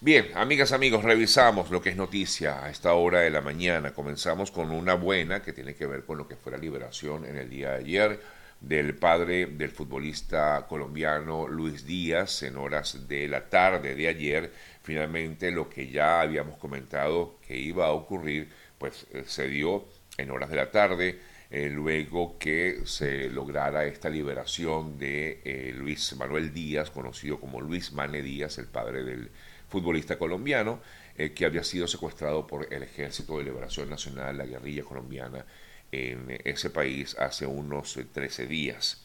[0.00, 3.92] Bien, amigas, amigos, revisamos lo que es noticia a esta hora de la mañana.
[3.92, 7.36] Comenzamos con una buena que tiene que ver con lo que fue la liberación en
[7.36, 8.20] el día de ayer
[8.60, 14.52] del padre del futbolista colombiano Luis Díaz en horas de la tarde de ayer.
[14.84, 19.84] Finalmente lo que ya habíamos comentado que iba a ocurrir, pues eh, se dio
[20.16, 21.18] en horas de la tarde.
[21.50, 27.90] Eh, luego que se lograra esta liberación de eh, Luis Manuel Díaz, conocido como Luis
[27.92, 29.30] Mane Díaz, el padre del
[29.68, 30.80] futbolista colombiano,
[31.16, 35.44] eh, que había sido secuestrado por el Ejército de Liberación Nacional, la guerrilla colombiana,
[35.90, 39.04] en ese país hace unos 13 eh, días.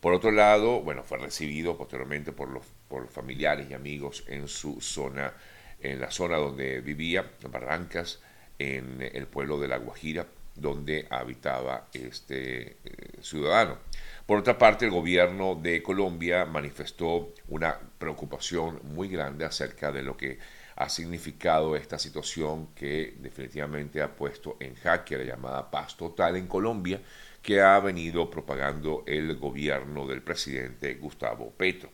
[0.00, 4.80] Por otro lado, bueno, fue recibido posteriormente por los por familiares y amigos en su
[4.80, 5.32] zona,
[5.80, 8.20] en la zona donde vivía, en Barrancas,
[8.58, 12.76] en el pueblo de La Guajira, donde habitaba este eh,
[13.20, 13.78] ciudadano.
[14.26, 20.14] Por otra parte, el gobierno de Colombia manifestó una preocupación muy grande acerca de lo
[20.14, 20.38] que
[20.76, 26.46] ha significado esta situación que definitivamente ha puesto en jaque la llamada paz total en
[26.46, 27.00] Colombia
[27.42, 31.88] que ha venido propagando el gobierno del presidente Gustavo Petro.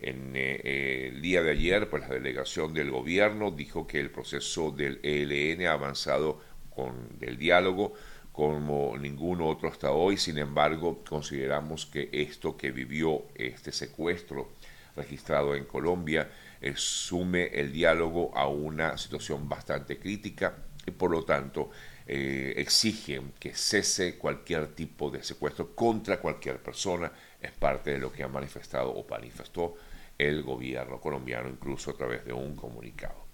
[0.00, 4.72] En eh, el día de ayer, pues la delegación del gobierno dijo que el proceso
[4.72, 6.40] del ELN ha avanzado
[6.74, 7.94] con el diálogo
[8.32, 10.16] como ningún otro hasta hoy.
[10.16, 14.48] Sin embargo, consideramos que esto que vivió este secuestro
[14.96, 20.54] registrado en Colombia eh, sume el diálogo a una situación bastante crítica
[20.86, 21.70] y por lo tanto
[22.06, 27.10] eh, exigen que cese cualquier tipo de secuestro contra cualquier persona.
[27.40, 29.76] Es parte de lo que ha manifestado o manifestó
[30.16, 33.24] el gobierno colombiano incluso a través de un comunicado.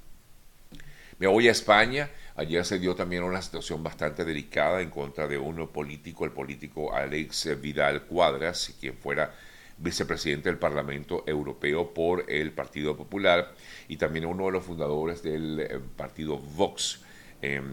[1.18, 2.10] Me voy a España.
[2.36, 6.94] Ayer se dio también una situación bastante delicada en contra de uno político, el político
[6.94, 9.34] Alex Vidal Cuadras, quien fuera
[9.80, 13.54] vicepresidente del Parlamento Europeo por el Partido Popular
[13.88, 17.00] y también uno de los fundadores del eh, partido Vox.
[17.42, 17.64] Em,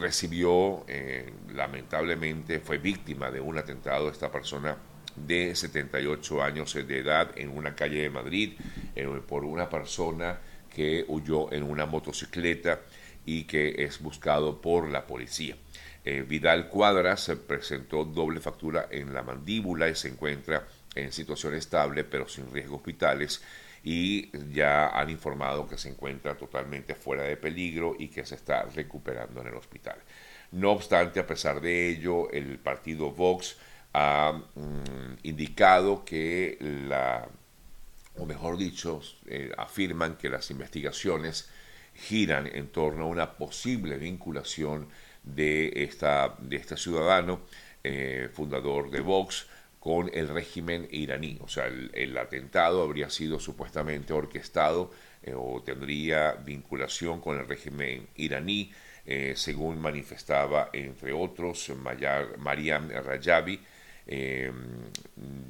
[0.00, 4.76] recibió, eh, lamentablemente, fue víctima de un atentado esta persona
[5.14, 8.52] de 78 años de edad en una calle de Madrid
[8.94, 10.38] eh, por una persona
[10.74, 12.80] que huyó en una motocicleta
[13.26, 15.56] y que es buscado por la policía.
[16.10, 21.54] Eh, Vidal Cuadras se presentó doble factura en la mandíbula y se encuentra en situación
[21.54, 23.42] estable pero sin riesgo hospitales
[23.84, 28.62] y ya han informado que se encuentra totalmente fuera de peligro y que se está
[28.74, 29.98] recuperando en el hospital.
[30.52, 33.58] No obstante, a pesar de ello, el partido Vox
[33.92, 36.56] ha mm, indicado que
[36.88, 37.28] la
[38.16, 41.50] o mejor dicho, eh, afirman que las investigaciones
[41.94, 44.88] giran en torno a una posible vinculación
[45.22, 47.40] de, esta, de este ciudadano,
[47.84, 49.46] eh, fundador de Vox,
[49.78, 51.38] con el régimen iraní.
[51.40, 54.90] O sea, el, atentado habría sido supuestamente orquestado
[55.22, 58.72] eh, o tendría vinculación con el régimen iraní,
[59.36, 61.72] según manifestaba, entre otros,
[62.36, 63.58] Mariam Rajavi,
[64.10, 64.50] eh,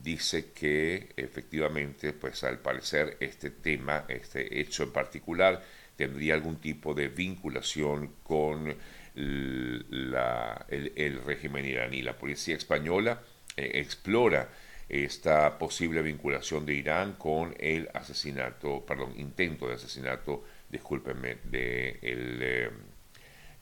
[0.02, 5.62] dice que efectivamente, pues al parecer este tema, este hecho en particular,
[5.96, 8.74] tendría algún tipo de vinculación con
[9.18, 12.02] la, el, régimen iraní.
[12.02, 13.20] La policía española
[13.56, 14.48] eh, explora
[14.88, 22.38] esta posible vinculación de Irán con el asesinato, perdón, intento de asesinato, discúlpenme, de el
[22.40, 22.70] eh,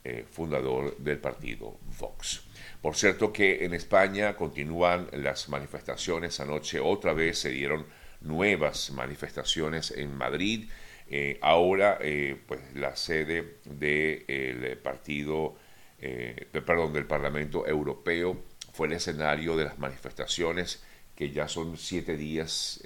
[0.05, 2.43] eh, fundador del partido Vox.
[2.81, 6.39] Por cierto que en España continúan las manifestaciones.
[6.39, 7.87] Anoche otra vez se dieron
[8.21, 10.69] nuevas manifestaciones en Madrid.
[11.09, 15.57] Eh, ahora, eh, pues la sede del partido,
[15.99, 20.83] perdón, del Parlamento Europeo fue el escenario de las manifestaciones
[21.15, 22.83] que ya son siete días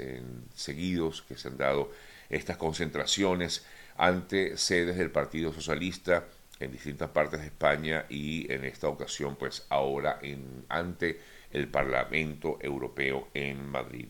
[0.54, 1.91] seguidos que se han dado
[2.28, 3.66] estas concentraciones
[3.97, 6.26] ante sedes del Partido Socialista
[6.60, 11.20] en distintas partes de España y en esta ocasión pues ahora en, ante
[11.50, 14.09] el Parlamento Europeo en Madrid.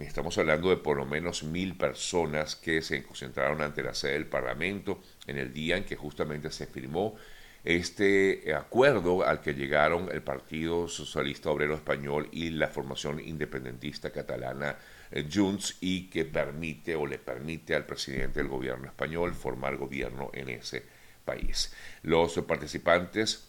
[0.00, 4.26] Estamos hablando de por lo menos mil personas que se concentraron ante la sede del
[4.26, 7.16] Parlamento en el día en que justamente se firmó
[7.64, 14.76] este acuerdo al que llegaron el Partido Socialista Obrero Español y la formación independentista catalana
[15.10, 20.30] eh, Junts y que permite o le permite al presidente del gobierno español formar gobierno
[20.32, 20.84] en ese
[21.24, 21.74] país.
[22.02, 23.48] Los participantes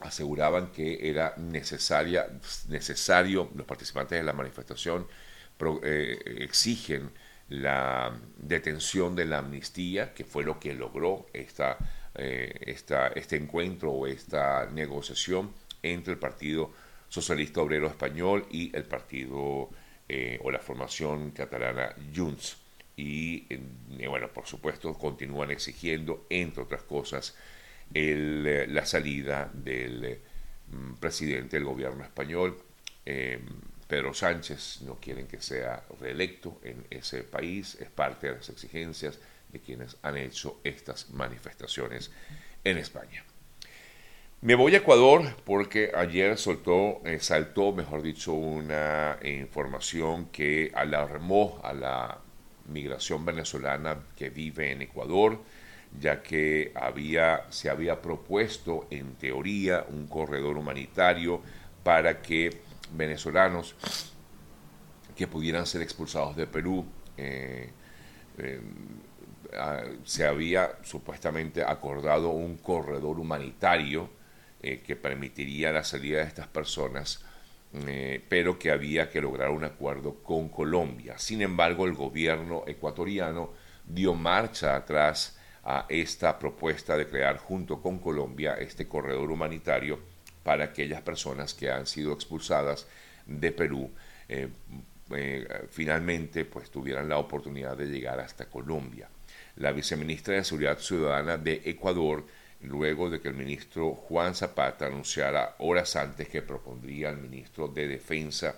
[0.00, 2.26] aseguraban que era necesaria,
[2.68, 5.06] necesario, los participantes de la manifestación
[5.82, 7.10] eh, exigen
[7.48, 11.76] la detención de la amnistía, que fue lo que logró esta,
[12.14, 15.52] eh, esta, este encuentro o esta negociación
[15.82, 16.72] entre el Partido
[17.08, 19.68] Socialista Obrero Español y el partido
[20.08, 22.56] eh, o la formación catalana Junts.
[22.96, 23.46] Y,
[24.06, 27.34] bueno, por supuesto, continúan exigiendo, entre otras cosas,
[27.94, 30.20] el, la salida del
[30.70, 32.58] mm, presidente del gobierno español,
[33.90, 34.82] Pedro Sánchez.
[34.82, 39.18] No quieren que sea reelecto en ese país, es parte de las exigencias
[39.52, 42.12] de quienes han hecho estas manifestaciones
[42.62, 43.24] en España.
[44.42, 51.60] Me voy a Ecuador porque ayer soltó, eh, saltó, mejor dicho, una información que alarmó
[51.64, 52.18] a la
[52.68, 55.42] migración venezolana que vive en Ecuador,
[55.98, 61.42] ya que había, se había propuesto en teoría un corredor humanitario
[61.82, 63.74] para que venezolanos
[65.16, 67.70] que pudieran ser expulsados de Perú eh,
[68.38, 68.60] eh,
[70.04, 74.08] se había supuestamente acordado un corredor humanitario
[74.62, 77.24] eh, que permitiría la salida de estas personas,
[78.28, 81.18] pero que había que lograr un acuerdo con Colombia.
[81.18, 83.52] Sin embargo, el gobierno ecuatoriano
[83.84, 90.00] dio marcha atrás a esta propuesta de crear junto con Colombia este corredor humanitario
[90.42, 92.86] para aquellas personas que han sido expulsadas
[93.26, 93.90] de Perú
[94.28, 94.48] eh,
[95.70, 99.08] finalmente pues tuvieran la oportunidad de llegar hasta Colombia
[99.56, 102.24] la viceministra de Seguridad Ciudadana de Ecuador,
[102.62, 107.86] luego de que el ministro Juan Zapata anunciara horas antes que propondría al ministro de
[107.86, 108.54] Defensa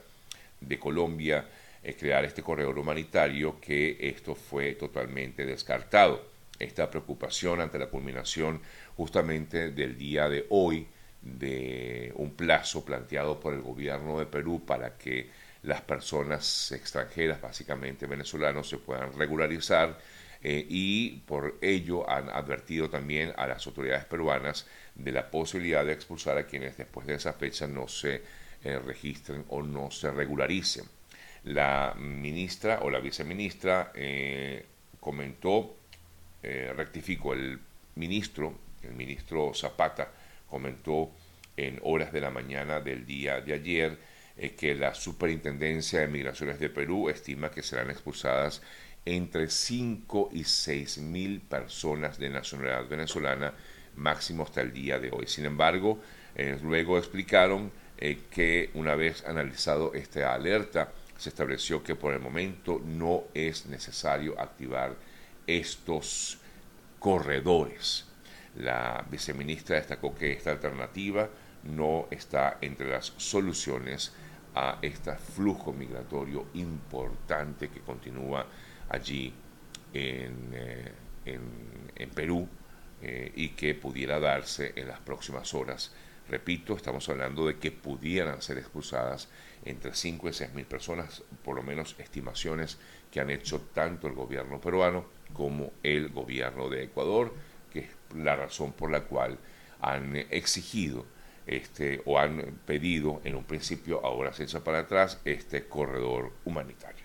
[0.61, 1.47] de Colombia
[1.83, 6.25] eh, crear este corredor humanitario, que esto fue totalmente descartado.
[6.59, 8.61] Esta preocupación ante la culminación
[8.97, 10.87] justamente del día de hoy
[11.23, 15.31] de un plazo planteado por el gobierno de Perú para que
[15.63, 19.99] las personas extranjeras, básicamente venezolanos, se puedan regularizar
[20.43, 24.67] eh, y por ello han advertido también a las autoridades peruanas
[24.97, 28.23] de la posibilidad de expulsar a quienes después de esa fecha no se
[28.65, 30.85] eh, registren o no se regularicen.
[31.45, 34.67] La ministra o la viceministra eh,
[35.01, 35.77] comentó,
[36.43, 37.61] rectificó el
[37.95, 38.53] ministro,
[38.83, 40.11] el ministro Zapata
[40.53, 41.11] comentó
[41.57, 43.99] en horas de la mañana del día de ayer
[44.57, 48.63] que la Superintendencia de Migraciones de Perú estima que serán expulsadas
[49.05, 53.55] entre 5 y 6 mil personas de nacionalidad venezolana,
[53.97, 55.27] máximo hasta el día de hoy.
[55.27, 56.01] Sin embargo,
[56.35, 62.21] eh, luego explicaron eh, que una vez analizado esta alerta, se estableció que por el
[62.21, 64.97] momento no es necesario activar
[65.47, 66.39] estos
[66.99, 68.07] corredores.
[68.57, 71.29] La viceministra destacó que esta alternativa
[71.65, 74.13] no está entre las soluciones
[74.55, 78.47] a este flujo migratorio importante que continúa
[78.89, 79.33] allí
[79.95, 82.47] en, eh, Perú
[83.01, 85.93] eh, y que pudiera darse en las próximas horas.
[86.29, 89.29] Repito, estamos hablando de que pudieran ser expulsadas
[89.65, 92.79] entre 5 y 6 mil personas, por lo menos estimaciones
[93.11, 97.35] que han hecho tanto el gobierno peruano como el gobierno de Ecuador,
[97.73, 97.87] que es
[98.17, 99.39] la razón por la cual
[99.81, 101.07] han exigido
[101.47, 107.03] este, o han pedido en un principio, ahora se echa para atrás, este corredor humanitario.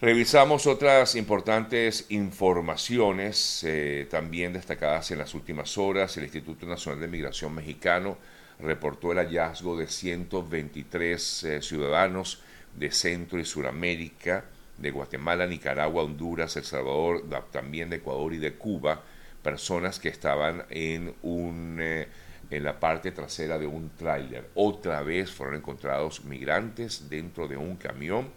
[0.00, 6.16] Revisamos otras importantes informaciones eh, también destacadas en las últimas horas.
[6.16, 8.18] El Instituto Nacional de Migración Mexicano
[8.58, 12.42] reportó el hallazgo de 123 eh, ciudadanos
[12.76, 14.44] de Centro y Suramérica,
[14.78, 19.02] de Guatemala, Nicaragua, Honduras, El Salvador, también de Ecuador y de Cuba,
[19.44, 22.08] personas que estaban en, un, eh,
[22.50, 24.50] en la parte trasera de un tráiler.
[24.56, 28.32] Otra vez fueron encontrados migrantes dentro de un camión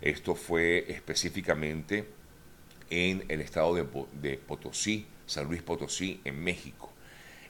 [0.00, 2.06] esto fue específicamente
[2.88, 6.90] en el estado de, Potosí, San Luis Potosí, en México.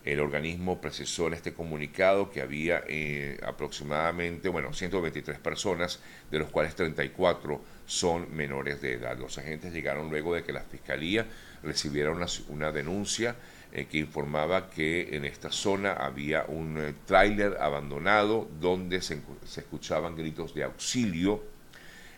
[0.04, 6.49] El organismo precisó en este comunicado que había eh, aproximadamente, bueno, 123 personas, de los
[6.49, 9.19] cuales 34 son menores de edad.
[9.19, 11.26] Los agentes llegaron luego de que la Fiscalía
[11.62, 12.12] recibiera
[12.49, 13.37] una, denuncia
[13.73, 19.21] eh, que informaba que en esta zona había un eh, tráiler abandonado donde se
[19.57, 21.61] escuchaban gritos de auxilio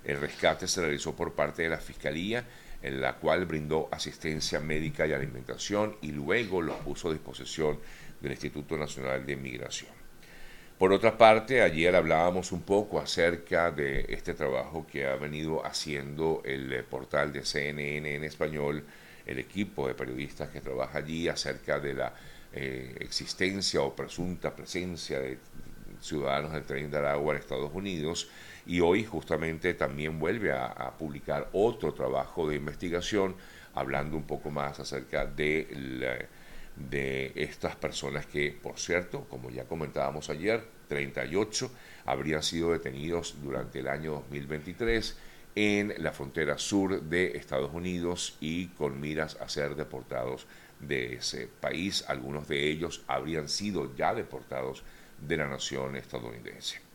[0.05, 2.45] el rescate se realizó por parte de la Fiscalía,
[2.83, 7.79] en la cual brindó asistencia médica y alimentación y luego lo puso a disposición
[8.21, 9.91] del Instituto Nacional de Migración.
[10.79, 16.43] Por otra parte, ayer hablábamos un poco acerca de este trabajo que ha venido haciendo
[16.45, 18.85] el eh, portal de CNN en español,
[19.25, 22.13] el equipo de periodistas que trabaja allí acerca de la
[22.53, 25.39] eh, existencia o presunta presencia de
[26.01, 28.29] ciudadanos del tren de Aragua en Estados Unidos
[28.67, 33.35] y hoy justamente también vuelve a, publicar otro trabajo de investigación
[33.75, 36.29] hablando un poco más acerca de,
[36.77, 41.71] de estas personas que, por cierto, como ya comentábamos ayer, 38
[42.05, 45.17] habrían sido detenidos durante el año 2023
[45.55, 50.47] en la frontera sur de Estados Unidos y con miras a ser deportados
[50.81, 52.05] de ese país.
[52.09, 54.83] Algunos de ellos habrían sido ya deportados
[55.21, 56.92] de la nación estadounidense.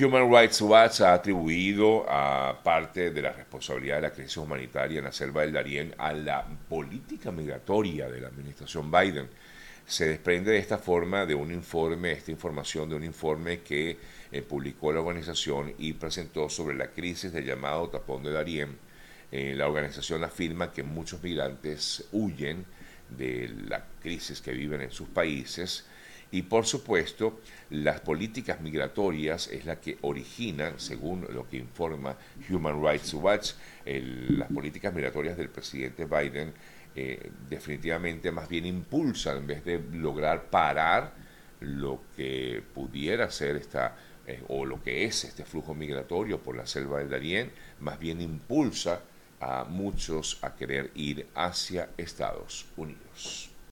[0.00, 5.06] Human Rights Watch ha atribuido a parte de la responsabilidad de la crisis humanitaria en
[5.06, 9.28] la selva del Darién a la política migratoria de la administración Biden.
[9.84, 13.98] Se desprende de esta forma de un informe, esta información de un informe que
[14.30, 18.78] eh, publicó la organización y presentó sobre la crisis del llamado tapón de Darién.
[19.32, 22.64] Eh, la organización afirma que muchos migrantes huyen
[23.10, 25.86] de la crisis que viven en sus países
[26.30, 32.16] y por supuesto las políticas migratorias es la que originan, según lo que informa
[32.50, 33.52] Human Rights Watch,
[33.84, 36.52] las políticas migratorias del presidente Biden
[36.94, 41.14] eh, definitivamente más bien impulsan en vez de lograr parar
[41.60, 46.66] lo que pudiera ser esta eh, o lo que es este flujo migratorio por la
[46.66, 49.00] selva del Darién, más bien impulsa
[49.40, 53.50] a muchos a querer ir hacia Estados Unidos.